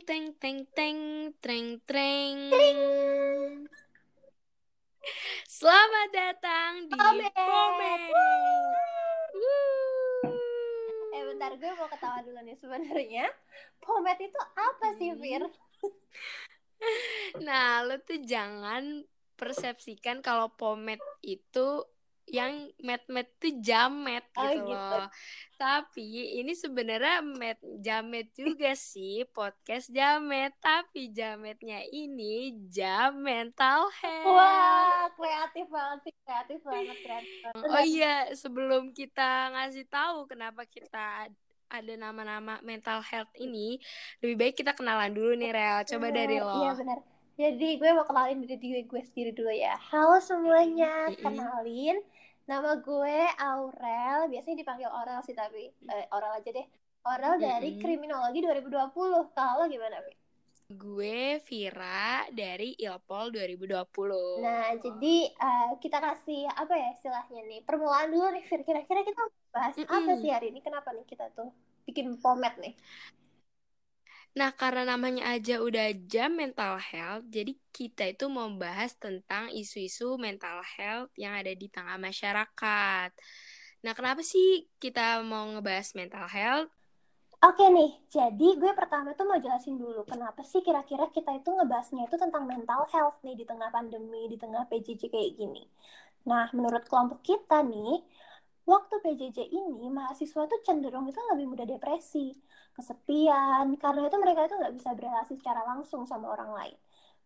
[0.00, 0.98] teng teng teng
[1.44, 2.36] treng treng.
[5.44, 7.32] Selamat datang di Pomet.
[7.36, 8.02] Pomet.
[11.12, 13.26] Eh bentar gue mau ketawa dulu nih sebenarnya.
[13.84, 15.12] Pomet itu apa sih.
[15.20, 15.44] Fir?
[17.44, 19.04] Nah, lo tuh jangan
[19.36, 21.84] persepsikan kalau pomet itu
[22.30, 24.96] yang met-met tuh jamet Oh, gitu gitu.
[24.96, 25.06] loh.
[25.58, 26.08] Tapi
[26.40, 30.54] ini sebenarnya met jamet juga sih, podcast jamet.
[30.56, 34.30] Tapi jametnya ini jam mental health.
[34.30, 37.68] Wah, kreatif banget sih, kreatif banget, kreatif banget.
[37.68, 41.38] Oh iya, sebelum kita ngasih tahu kenapa kita ad-
[41.70, 43.78] ada nama-nama mental health ini,
[44.18, 45.78] lebih baik kita kenalan dulu nih, Rel.
[45.86, 46.56] Coba dari Bener, lo.
[46.66, 46.98] Iya benar.
[47.40, 49.72] Jadi gue mau kenalin diri diri gue sendiri dulu ya.
[49.88, 52.02] Halo semuanya, kenalin.
[52.50, 53.16] Nama gue
[53.50, 55.62] Aurel, biasanya dipanggil Aurel sih tapi
[55.94, 56.66] eh, Aurel aja deh.
[57.08, 57.80] Aurel dari Mm-mm.
[57.80, 59.20] Kriminologi 2020.
[59.38, 60.14] Kalau gimana, Fir?
[60.80, 64.26] Gue Vira dari Ilpol 2020.
[64.42, 65.06] Nah, jadi
[65.44, 67.58] eh, kita kasih apa ya istilahnya nih?
[67.68, 68.60] Permulaan dulu nih, Fir.
[68.68, 69.20] Kira-kira kita
[69.54, 70.20] bahas apa Mm-mm.
[70.20, 70.60] sih hari ini?
[70.66, 71.48] Kenapa nih kita tuh
[71.86, 72.72] bikin pomet nih?
[74.38, 80.14] Nah, karena namanya aja udah jam mental health, jadi kita itu mau bahas tentang isu-isu
[80.22, 83.10] mental health yang ada di tengah masyarakat.
[83.82, 86.70] Nah, kenapa sih kita mau ngebahas mental health?
[87.40, 92.04] Oke nih, jadi gue pertama tuh mau jelasin dulu kenapa sih kira-kira kita itu ngebahasnya
[92.04, 95.64] itu tentang mental health nih di tengah pandemi, di tengah PJJ kayak gini.
[96.28, 98.04] Nah, menurut kelompok kita nih,
[98.68, 102.36] waktu PJJ ini mahasiswa tuh cenderung itu lebih mudah depresi,
[102.76, 106.76] kesepian, karena itu mereka itu nggak bisa berrelasi secara langsung sama orang lain.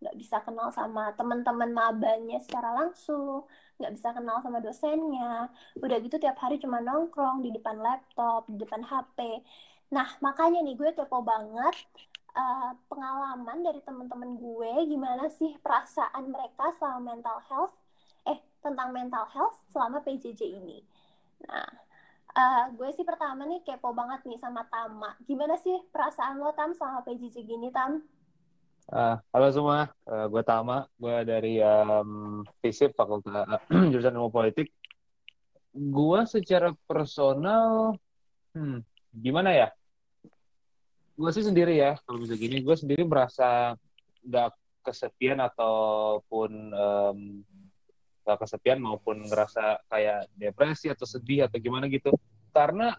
[0.03, 3.47] Nggak bisa kenal sama teman-teman mabanya secara langsung,
[3.79, 5.49] nggak bisa kenal sama dosennya.
[5.81, 9.19] Udah gitu tiap hari cuma nongkrong di depan laptop, di depan HP.
[9.95, 11.77] Nah, makanya nih gue kepo banget
[12.35, 17.75] eh, pengalaman dari teman-teman gue gimana sih perasaan mereka sama mental health
[18.27, 20.79] eh tentang mental health selama PJJ ini.
[21.49, 21.84] Nah,
[22.35, 25.15] eh, gue sih pertama nih kepo banget nih sama Tama.
[25.23, 28.03] Gimana sih perasaan lo Tam sama PJJ gini Tam?
[28.93, 33.49] Ah, halo semua, Eh, gue Tama, gue dari em, FISIP Fakultas
[33.91, 34.69] Jurusan Ilmu Politik.
[35.75, 37.97] Gue secara personal,
[38.53, 38.85] hmm,
[39.17, 39.69] gimana ya?
[41.17, 43.79] Gue sih sendiri ya, kalau bisa gini, gue sendiri merasa
[44.21, 44.53] nggak
[44.85, 47.19] kesepian ataupun em,
[48.25, 52.11] nggak kesepian maupun ngerasa kayak depresi atau sedih atau gimana gitu.
[52.51, 52.97] Karena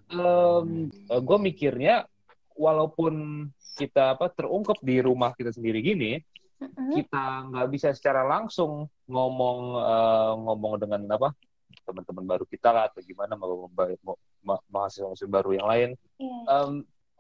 [1.10, 2.06] gue mikirnya,
[2.54, 6.22] walaupun kita apa terungkap di rumah kita sendiri gini,
[6.56, 6.96] Mm-mm.
[6.96, 11.36] kita nggak bisa secara langsung ngomong eh, ngomong dengan apa
[11.84, 16.38] teman-teman baru kita lah atau gimana mau mau- ma- mahasiswa-mahasiswa baru yang lain Iya.
[16.48, 16.74] Em,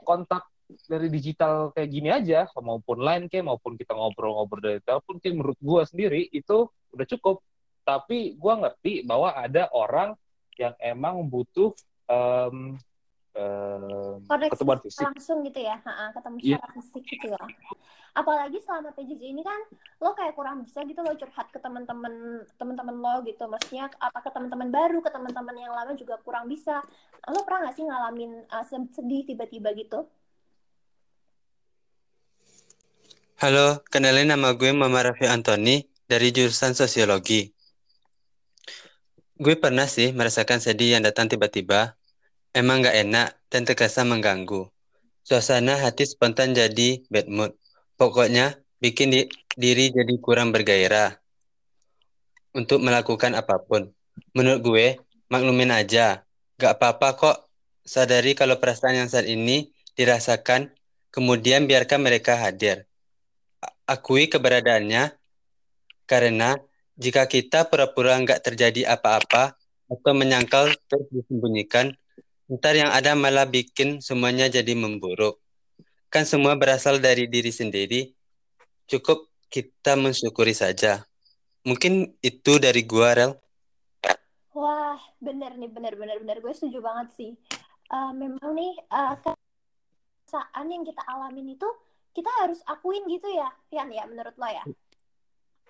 [0.07, 0.47] kontak
[0.87, 5.59] dari digital kayak gini aja maupun line kayak maupun kita ngobrol-ngobrol dari telepon kayak menurut
[5.59, 7.43] gua sendiri itu udah cukup
[7.85, 10.17] tapi gua ngerti bahwa ada orang
[10.57, 11.71] yang emang butuh
[12.09, 12.79] em,
[13.37, 16.57] em, Koneksi pertemuan fisik langsung gitu ya, Ha-ha, ketemu Iya.
[16.57, 17.43] secara fisik gitu ya.
[18.15, 19.59] Apalagi selama PJJ ini kan
[19.99, 23.43] lo kayak kurang bisa gitu lo curhat ke teman-teman teman-teman lo gitu.
[23.43, 26.79] Maksudnya apa ke teman-teman baru, ke teman-teman yang lama juga kurang bisa.
[27.27, 28.63] Lo pernah nggak sih ngalamin uh,
[28.95, 30.07] sedih tiba-tiba gitu?
[33.43, 37.51] Halo, kenalin nama gue Mama Raffi Antoni dari jurusan Sosiologi.
[39.35, 41.99] Gue pernah sih merasakan sedih yang datang tiba-tiba.
[42.55, 44.71] Emang gak enak dan terkesan mengganggu.
[45.27, 47.51] Suasana hati spontan jadi bad mood.
[47.99, 49.29] Pokoknya bikin di-
[49.59, 51.19] diri jadi kurang bergairah
[52.55, 53.91] untuk melakukan apa pun.
[54.31, 54.87] Menurut gue,
[55.27, 56.23] maklumin aja.
[56.55, 57.37] Gak apa-apa kok.
[57.83, 59.69] Sadari kalau perasaan yang saat ini
[59.99, 60.71] dirasakan,
[61.11, 62.87] kemudian biarkan mereka hadir
[63.85, 65.13] akui keberadaannya
[66.09, 66.57] karena
[66.95, 69.55] jika kita pura-pura nggak terjadi apa-apa
[69.91, 71.91] atau menyangkal terus disembunyikan,
[72.47, 75.37] ntar yang ada malah bikin semuanya jadi memburuk.
[76.07, 78.15] Kan semua berasal dari diri sendiri,
[78.87, 81.03] cukup kita mensyukuri saja.
[81.67, 83.31] Mungkin itu dari gua, Rel.
[84.55, 87.31] Wah, bener nih, bener bener bener gue setuju banget sih.
[87.91, 91.67] Uh, memang nih uh, perasaan yang kita alamin itu
[92.15, 94.63] kita harus akuin gitu ya, Rian ya menurut lo ya.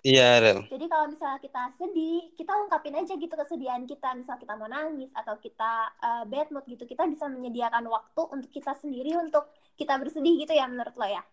[0.06, 0.70] Iya, Rel.
[0.70, 4.14] Jadi kalau misalnya kita sedih, kita ungkapin aja gitu kesedihan kita.
[4.14, 8.54] Misal kita mau nangis atau kita uh, bad mood gitu, kita bisa menyediakan waktu untuk
[8.54, 11.26] kita sendiri untuk kita bersedih gitu ya menurut lo ya.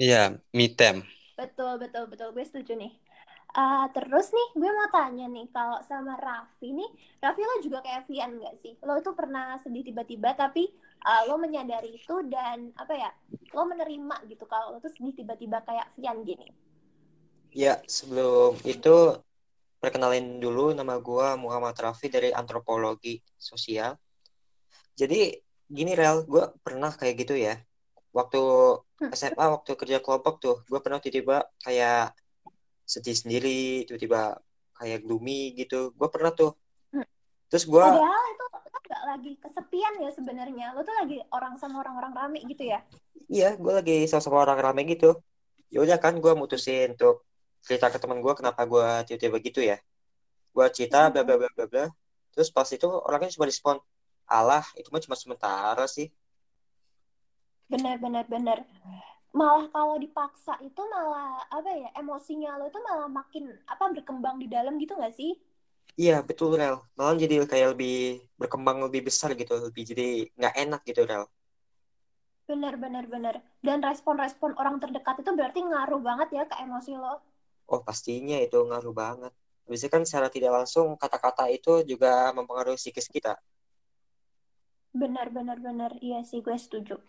[0.00, 1.04] Iya, me time.
[1.36, 2.32] Betul, betul, betul.
[2.32, 2.96] Gue setuju nih.
[3.52, 6.90] Uh, terus nih, gue mau tanya nih, kalau sama Raffi nih,
[7.20, 8.74] Raffi lo juga kayak Vian gak sih?
[8.80, 10.72] Lo tuh pernah sedih tiba-tiba, tapi
[11.04, 13.12] uh, lo menyadari itu dan apa ya,
[13.52, 16.48] lo menerima gitu kalau lo tuh sedih tiba-tiba kayak Vian gini.
[17.54, 19.14] Ya, sebelum itu
[19.78, 23.94] perkenalin dulu nama gue Muhammad Raffi dari Antropologi Sosial.
[24.98, 25.38] Jadi
[25.70, 27.54] gini Rel, gue pernah kayak gitu ya.
[28.10, 28.42] Waktu
[28.98, 29.14] hmm.
[29.14, 32.14] SMA, waktu kerja kelompok tuh, gue pernah tiba-tiba kayak
[32.84, 34.36] sedih sendiri tiba-tiba
[34.76, 36.52] kayak gloomy gitu gue pernah tuh
[36.92, 37.06] hmm.
[37.48, 41.80] terus gue padahal itu lo gak lagi kesepian ya sebenarnya lo tuh lagi orang sama
[41.80, 42.84] orang-orang rame gitu ya
[43.32, 45.16] iya gue lagi sama sama orang rame gitu
[45.72, 47.24] ya udah kan gue mutusin untuk
[47.66, 49.76] cerita ke teman gue kenapa gue tiba-tiba gitu ya
[50.54, 51.84] gue cerita bla bla bla bla bla
[52.32, 53.76] terus pas itu orangnya cuma respon
[54.38, 56.06] Allah itu mah cuma sementara sih
[57.72, 58.58] benar benar benar
[59.38, 64.46] malah kalau dipaksa itu malah apa ya emosinya lo itu malah makin apa berkembang di
[64.54, 65.32] dalam gitu gak sih?
[66.02, 67.90] Iya betul Rel, malah jadi kayak lebih
[68.40, 70.02] berkembang lebih besar gitu, lebih jadi
[70.38, 71.24] nggak enak gitu Rel.
[72.50, 73.34] Bener bener bener.
[73.66, 77.14] Dan respon-respon orang terdekat itu berarti ngaruh banget ya ke emosi lo.
[77.70, 79.32] Oh pastinya itu ngaruh banget.
[79.64, 83.40] Biasanya kan secara tidak langsung kata-kata itu juga mempengaruhi psikis kita.
[84.92, 87.00] Bener bener bener, iya sih gue setuju.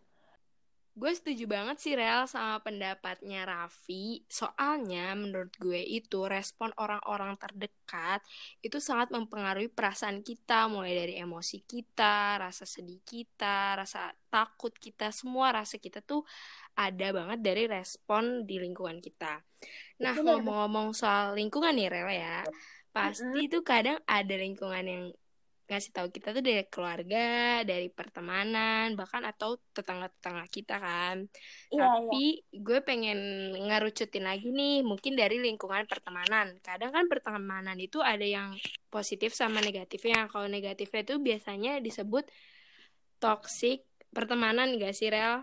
[0.95, 4.23] Gue setuju banget sih Rel sama pendapatnya Raffi.
[4.31, 8.23] Soalnya menurut gue itu respon orang-orang terdekat
[8.63, 15.11] itu sangat mempengaruhi perasaan kita mulai dari emosi kita, rasa sedih kita, rasa takut kita,
[15.11, 16.23] semua rasa kita tuh
[16.79, 19.43] ada banget dari respon di lingkungan kita.
[20.01, 22.43] Nah, ngomong-ngomong soal lingkungan nih Rel ya.
[22.91, 25.05] Pasti tuh kadang ada lingkungan yang
[25.65, 31.25] ngasih tahu kita tuh dari keluarga, dari pertemanan, bahkan atau tetangga-tetangga kita kan.
[31.73, 32.61] Iya, Tapi iya.
[32.61, 33.19] gue pengen
[33.65, 36.53] ngerucutin lagi nih, mungkin dari lingkungan pertemanan.
[36.61, 38.53] Kadang kan pertemanan itu ada yang
[38.93, 40.29] positif sama negatifnya.
[40.29, 42.29] Kalau negatifnya itu biasanya disebut
[43.17, 43.81] toxic
[44.13, 45.41] pertemanan gak sih, Rel?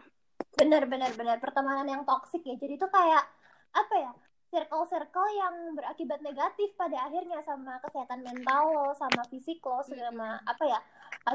[0.54, 1.42] Bener, bener, bener.
[1.42, 2.54] Pertemanan yang toxic ya.
[2.54, 3.26] Jadi itu kayak,
[3.74, 4.12] apa ya,
[4.52, 10.52] circle-circle yang berakibat negatif pada akhirnya sama kesehatan mental lo, sama fisik lo, sama hmm.
[10.52, 10.80] apa ya,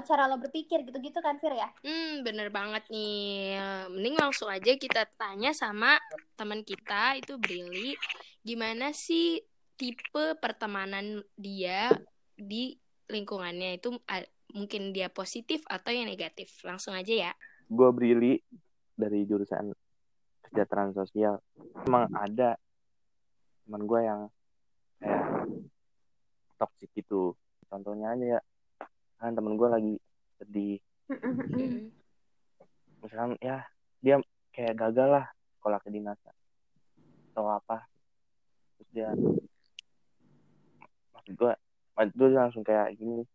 [0.06, 1.66] cara lo berpikir gitu-gitu kan Fir ya?
[1.81, 3.58] Hmm, bener banget nih.
[3.90, 5.98] Mending langsung aja kita tanya sama
[6.38, 7.98] teman kita itu Brili,
[8.46, 9.42] gimana sih
[9.74, 11.90] tipe pertemanan dia
[12.38, 12.78] di
[13.10, 13.98] lingkungannya itu
[14.54, 16.54] mungkin dia positif atau yang negatif.
[16.62, 17.31] Langsung aja ya.
[17.66, 18.38] Gue Brili
[18.94, 19.74] dari jurusan
[20.46, 21.42] kesejahteraan sosial.
[21.81, 22.62] Emang ada
[23.68, 24.22] teman gue yang
[25.04, 25.28] kayak
[26.56, 27.36] toxic gitu.
[27.68, 28.42] Contohnya aja ya.
[29.19, 29.94] Kan temen gue lagi
[30.40, 30.80] sedih.
[33.04, 33.68] Misalkan ya
[34.00, 34.24] dia
[34.56, 35.25] kayak gagal lah
[35.60, 36.31] sekolah kedinasan
[37.36, 37.84] atau apa.
[38.80, 39.10] Terus dia
[41.12, 41.52] maksud gue
[42.00, 43.28] maksud gue langsung kayak gini.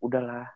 [0.00, 0.48] Udahlah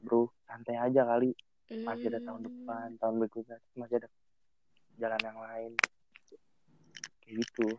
[0.00, 1.36] bro santai aja kali.
[1.66, 4.08] Masih ada tahun depan tahun berikutnya masih ada
[4.96, 5.72] jalan yang lain.
[7.20, 7.76] Kayak gitu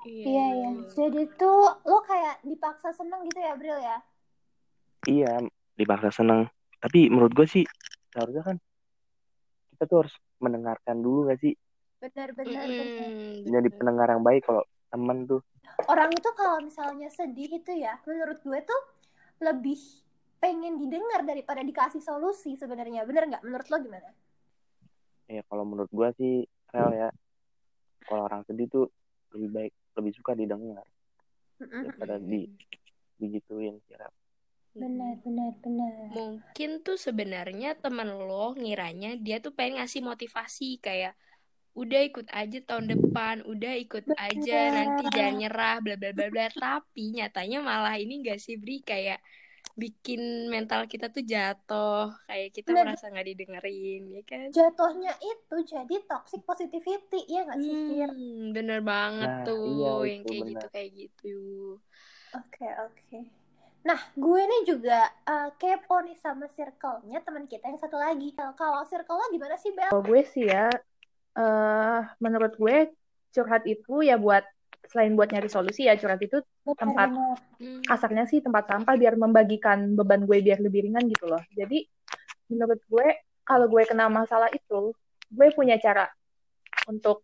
[0.00, 0.70] Iya, iya, iya.
[0.96, 3.98] Jadi tuh lo kayak dipaksa seneng gitu ya, Bril ya?
[5.04, 5.32] Iya,
[5.76, 6.48] dipaksa seneng.
[6.80, 7.64] Tapi menurut gue sih
[8.12, 8.56] seharusnya kan
[9.76, 11.52] kita tuh harus mendengarkan dulu gak sih?
[12.00, 13.10] Benar, benar, mm, benar.
[13.44, 15.40] Jadi pendengar yang baik kalau temen tuh.
[15.88, 18.82] Orang itu kalau misalnya sedih itu ya, menurut gue tuh
[19.40, 19.76] lebih
[20.40, 23.04] pengen didengar daripada dikasih solusi sebenarnya.
[23.04, 23.44] Bener nggak?
[23.44, 24.10] Menurut lo gimana?
[25.28, 26.34] Ya kalau menurut gue sih,
[26.72, 27.08] real ya.
[28.08, 28.86] Kalau orang sedih tuh
[29.36, 30.86] lebih baik lebih suka didengar
[31.60, 32.48] daripada di
[33.20, 34.08] digituin kira
[34.70, 35.92] benar benar benar.
[36.14, 41.18] Mungkin tuh sebenarnya teman lo ngiranya dia tuh pengen ngasih motivasi kayak
[41.74, 44.18] udah ikut aja tahun depan udah ikut bener.
[44.18, 46.46] aja nanti jangan nyerah bla bla bla bla.
[46.54, 48.82] Tapi nyatanya malah ini gak sih Bri?
[48.86, 49.18] Kayak
[49.80, 52.92] bikin mental kita tuh jatuh kayak kita Bener.
[52.92, 58.84] merasa nggak didengerin ya kan jatuhnya itu jadi toxic positivity ya nggak sih hmm, bener
[58.84, 60.52] banget nah, tuh iya, yang kayak bener.
[60.52, 61.38] gitu kayak gitu
[62.36, 63.24] oke okay, oke okay.
[63.80, 68.28] Nah, gue nih juga uh, kepo nih sama circle-nya teman kita yang satu lagi.
[68.36, 69.88] Kalau circle lo gimana sih, Bel?
[69.88, 70.68] Kalau gue sih ya,
[71.40, 72.92] uh, menurut gue
[73.32, 74.44] curhat itu ya buat
[74.88, 76.40] selain buat nyari solusi ya curhat itu
[76.74, 77.14] tempat
[77.60, 77.86] hmm.
[77.86, 81.42] kasarnya sih tempat sampah biar membagikan beban gue biar lebih ringan gitu loh.
[81.54, 81.84] Jadi
[82.50, 83.06] menurut gue
[83.46, 84.94] kalau gue kena masalah itu
[85.30, 86.10] gue punya cara
[86.90, 87.22] untuk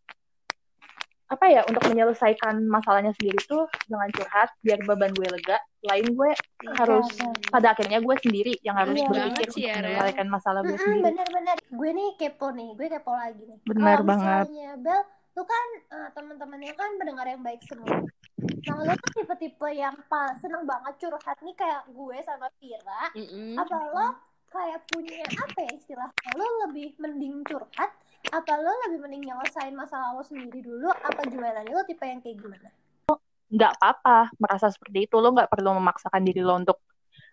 [1.26, 5.58] apa ya untuk menyelesaikan masalahnya sendiri tuh dengan curhat biar beban gue lega.
[5.82, 7.50] Lain gue okay, harus okay.
[7.50, 11.02] pada akhirnya gue sendiri yang harus iya, berpikir untuk ya, menyelesaikan masalah gue sendiri.
[11.02, 13.58] bener-bener gue nih kepo nih gue kepo lagi nih.
[13.66, 14.46] Benar banget.
[14.78, 15.02] Bel
[15.36, 18.02] lu kan uh, teman-temannya kan pendengar yang baik semua
[18.36, 23.02] Nah, lo tuh tipe-tipe yang pas seneng banget curhat nih kayak gue sama Vira.
[23.16, 23.52] Mm -hmm.
[23.56, 24.06] Apa lo
[24.52, 27.90] kayak punya apa ya istilah lo lebih mending curhat
[28.30, 32.20] apa lo lebih mending nyelesain masalah lo sendiri dulu apa gimana nih lo tipe yang
[32.20, 32.68] kayak gimana?
[33.48, 36.82] Nggak apa-apa merasa seperti itu lo nggak perlu memaksakan diri lo untuk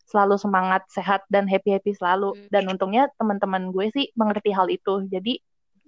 [0.08, 2.48] selalu semangat sehat dan happy happy selalu hmm.
[2.54, 5.40] dan untungnya teman-teman gue sih mengerti hal itu jadi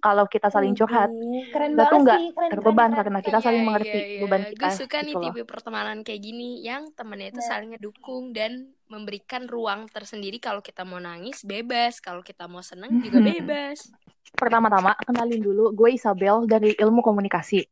[0.05, 1.09] kalau kita saling curhat,
[1.49, 2.19] keren kita tuh nggak
[2.53, 4.19] terbeban keren, karena kita saling iya, mengerti iya, iya.
[4.21, 4.61] beban kita.
[4.61, 9.49] Gue suka gitu nih tipe pertemanan kayak gini yang temennya itu saling ngedukung dan memberikan
[9.49, 13.89] ruang tersendiri kalau kita mau nangis bebas, kalau kita mau seneng juga bebas.
[14.37, 17.65] Pertama-tama kenalin dulu, gue Isabel dari ilmu komunikasi.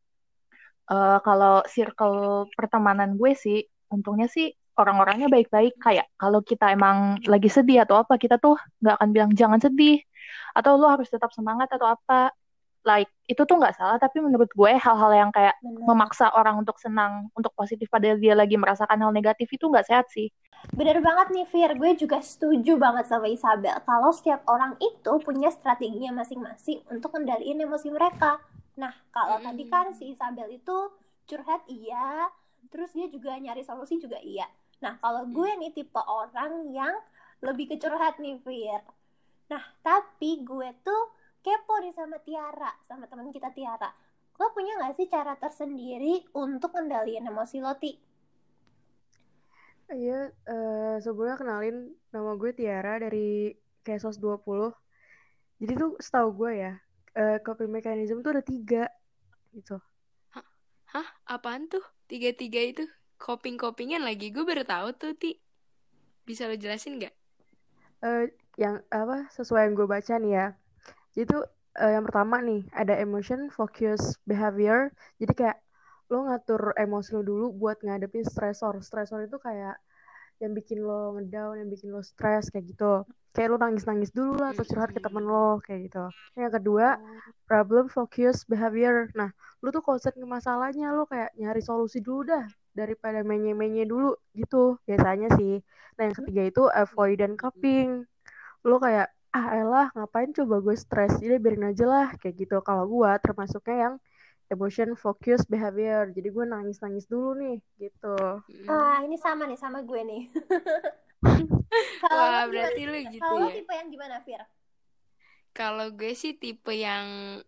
[0.90, 3.62] Uh, kalau circle pertemanan gue sih,
[3.94, 5.78] untungnya sih orang-orangnya baik-baik.
[5.80, 10.02] Kayak kalau kita emang lagi sedih atau apa, kita tuh nggak akan bilang jangan sedih
[10.54, 12.32] atau lo harus tetap semangat atau apa
[12.84, 15.88] like itu tuh nggak salah tapi menurut gue hal-hal yang kayak Bener.
[15.88, 20.08] memaksa orang untuk senang untuk positif padahal dia lagi merasakan hal negatif itu nggak sehat
[20.12, 20.30] sih
[20.72, 25.52] Bener banget nih Fir, gue juga setuju banget sama Isabel kalau setiap orang itu punya
[25.52, 28.40] strateginya masing-masing untuk kendaliin emosi mereka.
[28.80, 29.46] Nah, kalau hmm.
[29.52, 30.88] tadi kan si Isabel itu
[31.28, 32.32] curhat iya,
[32.72, 34.48] terus dia juga nyari solusi juga iya.
[34.84, 36.92] Nah, kalau gue nih tipe orang yang
[37.40, 38.84] lebih ke curhat nih Fir.
[39.48, 41.04] Nah, tapi gue tuh
[41.40, 43.88] kepo nih sama Tiara, sama teman kita Tiara.
[44.36, 47.92] Lo punya gak sih cara tersendiri untuk kendaliin emosi lo, Ti?
[49.94, 53.56] Iya, uh, sebelumnya kenalin nama gue Tiara dari
[53.88, 54.72] Kesos 20.
[55.64, 56.74] Jadi tuh setahu gue ya,
[57.16, 58.92] uh, coping mechanism tuh ada tiga
[59.56, 59.80] gitu.
[60.36, 60.44] Hah?
[60.92, 61.08] Hah?
[61.30, 61.84] Apaan tuh?
[62.08, 62.84] Tiga-tiga itu?
[63.24, 64.36] Coping-copingan lagi?
[64.36, 65.32] Gue baru tahu tuh, Ti.
[66.28, 67.16] Bisa lo jelasin gak?
[68.04, 68.28] Uh,
[68.60, 70.48] yang apa sesuai yang gue baca nih ya.
[71.16, 71.48] Jadi tuh
[71.80, 74.92] uh, yang pertama nih ada emotion focus behavior.
[75.24, 75.58] Jadi kayak
[76.12, 78.84] lo ngatur emosi lo dulu buat ngadepin stresor.
[78.84, 79.80] Stresor itu kayak
[80.44, 83.08] yang bikin lo ngedown yang bikin lo stres kayak gitu.
[83.32, 86.12] Kayak lo nangis nangis dulu lah atau curhat ke temen lo kayak gitu.
[86.36, 87.00] Yang kedua
[87.48, 89.08] problem focus behavior.
[89.16, 89.32] Nah
[89.64, 90.92] lo tuh konsen ke masalahnya.
[90.92, 94.78] Lo kayak nyari solusi dulu dah daripada menye menye dulu gitu.
[94.86, 95.62] Biasanya sih.
[95.98, 98.04] Nah yang ketiga itu avoid dan coping.
[98.68, 101.18] Lo kayak ah elah ngapain coba gue stres?
[101.22, 102.08] Jadi biarin aja lah.
[102.22, 102.56] Kayak gitu.
[102.66, 103.96] Kalau gue termasuknya yang
[104.52, 106.10] emotion focus behavior.
[106.14, 108.44] Jadi gue nangis nangis dulu nih gitu.
[108.70, 110.24] Ah ini sama nih sama gue nih.
[112.04, 113.54] Kalau Wah, berarti lu gitu kalau ya?
[113.56, 114.44] tipe yang gimana Fir?
[115.54, 117.40] Kalau gue sih tipe yang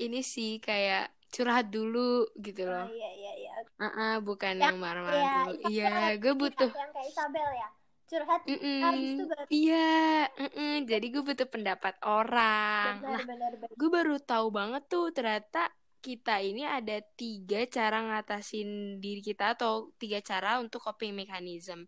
[0.00, 2.88] ini sih kayak curhat dulu gitu loh.
[2.88, 3.49] Oh, iya iya iya.
[3.80, 5.52] Uh -uh, bukan yang, yang marah-marah ya, dulu.
[5.72, 6.68] Iya, gue butuh.
[6.68, 7.68] Yang kayak Isabel ya
[8.10, 8.78] curhat mm -mm.
[8.82, 10.74] habis itu baru iya mm -mm.
[10.90, 13.70] jadi gue butuh pendapat orang benar, nah benar, benar.
[13.78, 15.70] gue baru tahu banget tuh ternyata
[16.02, 21.86] kita ini ada tiga cara ngatasin diri kita atau tiga cara untuk coping mechanism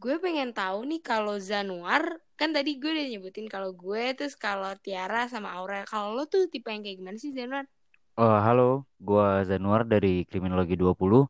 [0.00, 4.72] gue pengen tahu nih kalau Zanuar kan tadi gue udah nyebutin kalau gue terus kalau
[4.80, 7.64] Tiara sama Aurel kalau lo tuh tipe yang kayak gimana sih Zanuar?
[8.16, 11.28] Oh, halo, gue Zanuar dari Kriminologi 20 uh,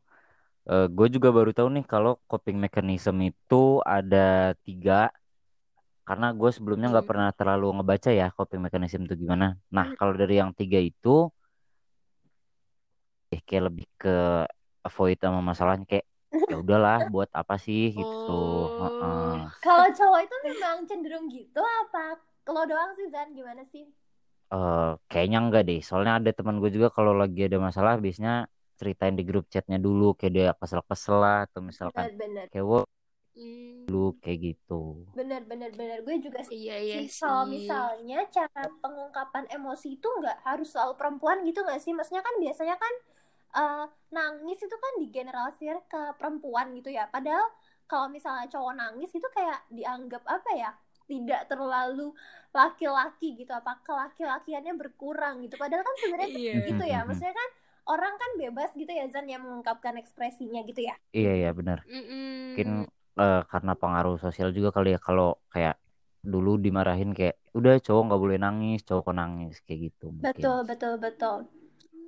[0.71, 5.11] eh, gue juga baru tahu nih kalau coping mechanism itu ada tiga
[6.07, 7.11] karena gue sebelumnya nggak hmm.
[7.11, 9.59] pernah terlalu ngebaca ya coping mechanism itu gimana.
[9.67, 11.27] Nah kalau dari yang tiga itu
[13.35, 14.47] eh, kayak lebih ke
[14.87, 16.07] avoid sama masalahnya kayak
[16.47, 18.31] ya udahlah buat apa sih gitu.
[18.31, 18.79] Oh.
[18.79, 19.35] Uh -uh.
[19.59, 22.15] Kalau cowok itu memang cenderung gitu apa?
[22.47, 23.91] Kalau doang sih Zan gimana sih?
[24.47, 25.83] Uh, kayaknya enggak deh.
[25.83, 30.13] Soalnya ada teman gue juga kalau lagi ada masalah biasanya ceritain di grup chatnya dulu
[30.13, 32.45] kayak dia kesel-kesel lah atau misalkan bener, bener.
[32.53, 32.79] kayak wo
[33.33, 33.89] hmm.
[33.89, 34.81] dulu kayak gitu
[35.17, 37.25] bener bener bener gue juga sih iya, iya sih.
[37.25, 42.35] kalau misalnya cara pengungkapan emosi itu nggak harus selalu perempuan gitu nggak sih maksudnya kan
[42.37, 42.93] biasanya kan
[43.57, 47.49] uh, nangis itu kan digeneralisir ke perempuan gitu ya padahal
[47.89, 50.71] kalau misalnya cowok nangis itu kayak dianggap apa ya
[51.07, 52.11] tidak terlalu
[52.51, 55.55] laki-laki gitu apa kelaki-lakiannya berkurang gitu.
[55.55, 56.63] Padahal kan sebenarnya yeah.
[56.67, 57.49] gitu ya maksudnya kan
[57.87, 60.95] orang kan bebas gitu ya Zan yang mengungkapkan ekspresinya gitu ya.
[61.15, 61.87] Iya iya benar.
[61.87, 65.79] Mungkin uh, karena pengaruh sosial juga kali ya kalau kayak
[66.27, 70.27] dulu dimarahin kayak udah cowok nggak boleh nangis cowok kok nangis kayak gitu mungkin.
[70.27, 71.37] betul betul betul.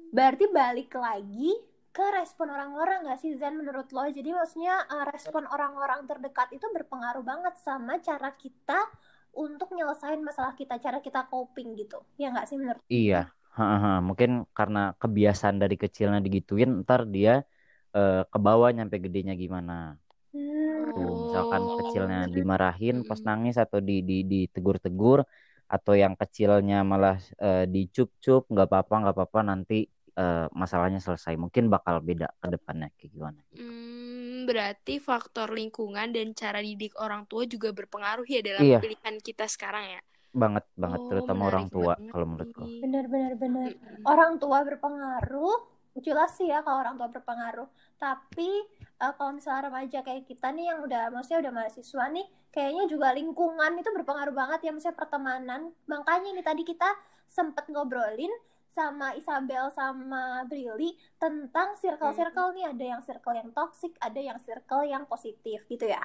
[0.09, 1.68] Berarti balik lagi
[1.99, 4.07] ke respon orang-orang gak sih Zan menurut lo?
[4.07, 8.87] Jadi maksudnya uh, respon orang-orang terdekat itu berpengaruh banget sama cara kita
[9.35, 11.99] untuk nyelesain masalah kita cara kita coping gitu.
[12.15, 13.27] Ya nggak sih menurut iya.
[13.59, 17.43] Ha, mungkin karena kebiasaan dari kecilnya digituin, ntar dia
[17.91, 19.99] uh, ke bawah nyampe gedenya gimana.
[20.31, 20.95] Hmm.
[20.95, 25.27] Tuh, misalkan kecilnya dimarahin pas nangis atau di di ditegur-tegur
[25.67, 31.39] atau yang kecilnya malah uh, dicup-cup nggak apa-apa nggak apa-apa nanti uh, masalahnya selesai.
[31.39, 33.39] Mungkin bakal beda ke depannya kayak gimana.
[33.55, 38.79] Hmm, berarti faktor lingkungan dan cara didik orang tua juga berpengaruh ya dalam Iya.
[38.83, 40.01] pilihan kita sekarang ya.
[40.29, 42.61] Banget banget Oh, terutama orang tua banget kalau menurutku.
[42.83, 43.69] bener bener.
[43.73, 44.03] Mm-mm.
[44.05, 45.57] Orang tua berpengaruh,
[45.99, 47.65] jelas sih ya kalau orang tua berpengaruh.
[47.97, 52.83] Tapi eh, kalau misalnya remaja kayak kita nih yang udah maksudnya udah mahasiswa nih, kayaknya
[52.85, 55.61] juga lingkungan itu berpengaruh banget ya misalnya pertemanan.
[55.89, 56.89] Makanya nih tadi kita
[57.25, 58.29] sempet ngobrolin
[58.79, 64.87] sama Isabel sama Brili tentang circle-circle nih ada yang circle yang toxic, ada yang circle
[64.87, 65.99] yang positif gitu ya.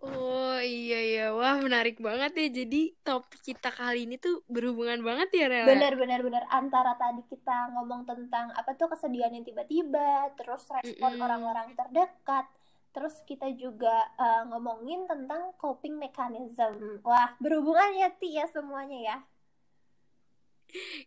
[0.00, 2.64] Oh iya iya, wah menarik banget ya.
[2.64, 5.68] Jadi topik kita kali ini tuh berhubungan banget ya Rela.
[5.68, 11.20] Bener bener bener antara tadi kita ngomong tentang apa tuh kesedihan yang tiba-tiba, terus respon
[11.20, 12.48] orang-orang terdekat,
[12.96, 17.04] terus kita juga eh, ngomongin tentang coping mechanism.
[17.04, 19.16] Wah, berhubungan ya Ti ya semuanya ya.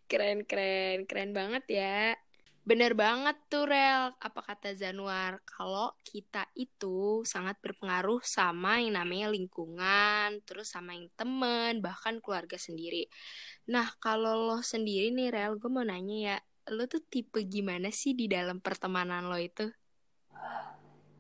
[0.10, 2.16] Keren keren keren banget ya.
[2.64, 9.28] Bener banget tuh Rel, apa kata Zanuar, kalau kita itu sangat berpengaruh sama yang namanya
[9.28, 13.12] lingkungan, terus sama yang temen, bahkan keluarga sendiri.
[13.68, 16.38] Nah, kalau lo sendiri nih Rel, gue mau nanya ya,
[16.72, 19.68] lo tuh tipe gimana sih di dalam pertemanan lo itu?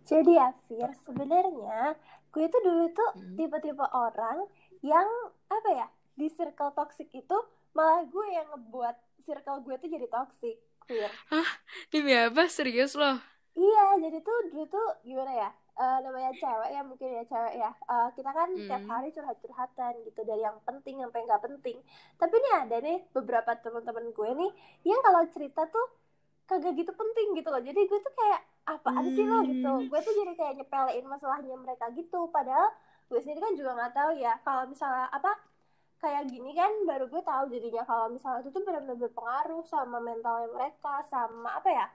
[0.07, 1.95] Jadi ya Fir, sebenarnya
[2.31, 3.35] gue itu dulu tuh Hmm.
[3.35, 4.47] tipe-tipe orang
[4.83, 5.07] yang
[5.47, 5.87] apa ya
[6.19, 7.37] di circle toxic itu
[7.77, 11.11] malah gue yang ngebuat circle gue tuh jadi toxic, Fir.
[11.91, 12.47] Demi apa?
[12.51, 13.19] Serius lo?
[13.53, 15.49] Iya, jadi tuh dulu tuh gimana ya?
[15.73, 17.69] Eh, namanya cewek ya mungkin ya cewek ya.
[17.93, 18.89] Eh, kita kan tiap Hmm.
[18.89, 21.77] hari curhat-curhatan gitu dari yang penting sampai nggak penting.
[22.17, 24.51] Tapi nih ada nih beberapa teman-teman gue nih
[24.89, 25.85] yang kalau cerita tuh
[26.49, 27.61] kagak gitu penting gitu loh.
[27.61, 29.69] Jadi gue tuh kayak apaan sih lo gitu.
[29.69, 29.89] Hmm.
[29.89, 32.29] Gue tuh jadi kayak nyepelein masalahnya mereka gitu.
[32.33, 32.69] Padahal
[33.09, 35.31] gue sendiri kan juga nggak tahu ya kalau misalnya apa
[36.03, 40.49] kayak gini kan baru gue tahu jadinya kalau misalnya itu tuh benar-benar berpengaruh sama mentalnya
[40.51, 41.85] mereka sama apa ya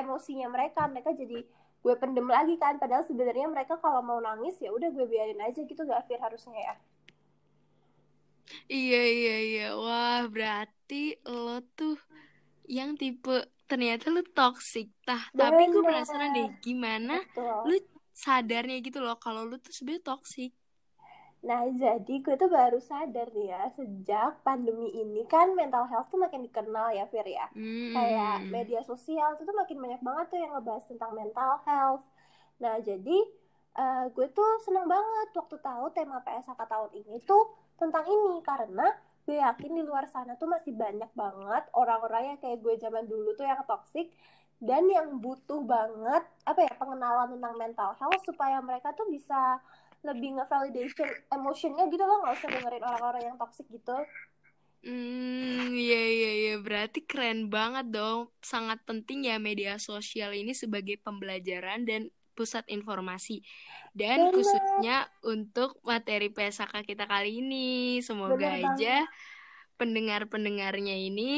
[0.00, 1.38] emosinya mereka mereka jadi
[1.86, 2.74] gue pendem lagi kan.
[2.82, 6.58] Padahal sebenarnya mereka kalau mau nangis ya udah gue biarin aja gitu gak Fir harusnya
[6.58, 6.74] ya.
[8.70, 11.98] Iya iya iya, wah berarti lo tuh
[12.66, 13.30] yang tipe
[13.70, 14.86] ternyata lu toxic.
[15.06, 17.62] Tah, tapi gue penasaran deh bener gimana betul.
[17.66, 17.74] lu
[18.24, 20.50] sadarnya gitu loh kalau lu tuh sebenarnya toxic.
[21.46, 26.18] Nah, jadi gue tuh baru sadar nih ya, sejak pandemi ini kan mental health tuh
[26.18, 27.46] makin dikenal ya, Fir ya.
[27.94, 28.50] Kayak Hmm.
[28.50, 32.02] media sosial tuh, tuh makin banyak banget tuh yang ngebahas tentang mental health.
[32.58, 33.18] Nah, jadi
[33.76, 37.44] eh, gue tuh seneng banget waktu tahu tema PSHK tahun ini tuh
[37.78, 38.42] tentang ini.
[38.42, 38.88] Karena
[39.22, 43.36] gue yakin di luar sana tuh masih banyak banget orang-orang yang kayak gue zaman dulu
[43.38, 44.10] tuh yang toxic
[44.56, 49.60] dan yang butuh banget apa ya pengenalan tentang mental health supaya mereka tuh bisa
[50.06, 53.96] lebih nge-validation emotionnya gitu loh nggak usah dengerin orang-orang yang toxic gitu
[54.86, 58.30] Hmm, iya iya iya, berarti keren banget dong.
[58.38, 62.06] Sangat penting ya media sosial ini sebagai pembelajaran dan
[62.38, 63.42] pusat informasi.
[63.90, 67.98] Dan bener khususnya untuk materi PSK kita kali ini.
[67.98, 68.96] Semoga bener aja
[69.74, 71.34] pendengar-pendengarnya ini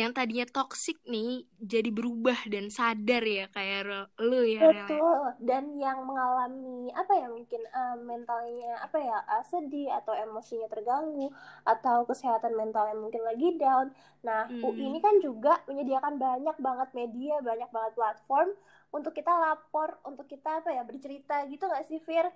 [0.00, 3.80] yang tadinya toksik nih jadi berubah dan sadar ya kayak
[4.26, 4.84] lu ya ya.
[4.94, 10.68] betul dan yang mengalami apa ya mungkin eh, mentalnya apa ya eh, sedih atau emosinya
[10.74, 11.26] terganggu
[11.72, 13.86] atau kesehatan mentalnya mungkin lagi down
[14.26, 15.04] nah UI ini Hmm.
[15.06, 18.48] kan juga menyediakan banyak banget media banyak banget platform
[18.96, 22.26] untuk kita lapor untuk kita apa ya bercerita gitu nggak sih Fir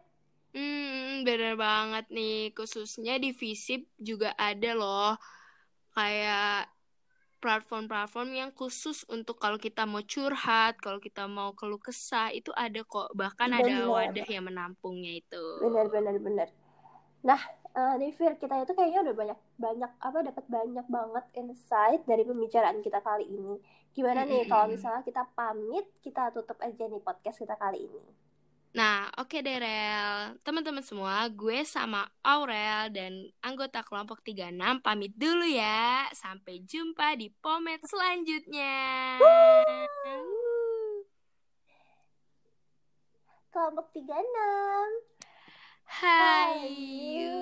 [0.54, 2.32] Hmm, bener banget nih.
[2.56, 5.08] Khususnya di Visip juga ada loh
[5.96, 6.68] kayak
[7.44, 12.80] platform-platform yang khusus untuk kalau kita mau curhat, kalau kita mau keluh kesah, itu ada
[12.92, 13.08] kok.
[13.20, 15.44] Bahkan ada bener wadah yang menampungnya itu.
[15.62, 16.48] bener bener bener
[17.28, 17.40] Nah,
[17.78, 22.22] eh, nih Fir, kita itu kayaknya udah banyak banyak apa dapat banyak banget insight dari
[22.28, 23.54] pembicaraan kita kali ini.
[23.96, 24.74] Gimana nih kalau Mm-mm-mm.
[24.74, 28.02] misalnya kita pamit, kita tutup aja nih podcast kita kali ini.
[28.76, 30.36] Nah, oke okay Derel.
[30.44, 36.04] Teman-teman semua, gue sama Aurel dan anggota kelompok 36 pamit dulu ya.
[36.12, 39.16] Sampai jumpa di pomet selanjutnya.
[43.48, 44.12] Kelompok 36.
[45.88, 46.68] Hai.
[46.68, 47.38] Hai.